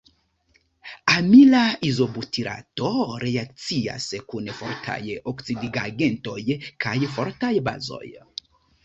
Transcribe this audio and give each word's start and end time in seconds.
Amila 1.15 1.59
izobutirato 1.89 2.89
reakcias 3.23 4.07
kun 4.31 4.49
fortaj 4.61 5.03
oksidigagentoj 5.33 6.39
kaj 6.87 6.95
fortaj 7.19 7.53
bazoj. 7.69 8.03